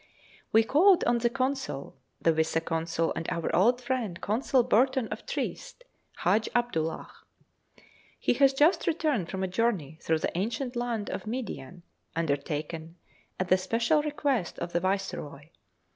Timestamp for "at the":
13.39-13.59